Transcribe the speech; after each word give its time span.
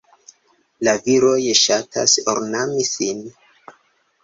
La 0.87 0.95
viroj 1.07 1.35
ŝatas 1.59 2.17
ornami 2.35 2.89
sin. 2.95 3.23